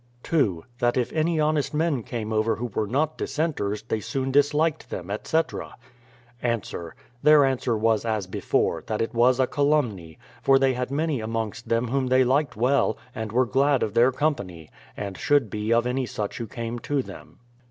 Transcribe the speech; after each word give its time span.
2. 0.23 0.63
That 0.79 0.97
if 0.97 1.13
any 1.13 1.39
honest 1.39 1.75
men 1.75 2.01
came 2.01 2.33
over 2.33 2.55
who 2.55 2.71
were 2.73 2.87
not 2.87 3.19
dissenters, 3.19 3.83
they 3.83 3.99
soon 3.99 4.31
disliked 4.31 4.89
them, 4.89 5.11
etc. 5.11 5.75
Ans: 6.41 6.73
Their 7.21 7.45
answer 7.45 7.77
was 7.77 8.03
as 8.03 8.25
before, 8.25 8.83
that 8.87 8.99
it 8.99 9.13
was 9.13 9.39
a 9.39 9.45
calumny, 9.45 10.17
for 10.41 10.57
they 10.57 10.73
had 10.73 10.89
many 10.89 11.19
amongst 11.19 11.69
them 11.69 11.85
M'hom 11.85 12.07
they 12.07 12.23
liked 12.23 12.55
well, 12.57 12.97
and 13.13 13.31
were 13.31 13.45
glad 13.45 13.83
of 13.83 13.93
their 13.93 14.11
company; 14.11 14.71
and 14.97 15.19
should 15.19 15.51
be 15.51 15.71
of 15.71 15.85
any 15.85 16.07
such 16.07 16.39
who 16.39 16.47
came 16.47 16.79
to 16.79 17.03
them. 17.03 17.37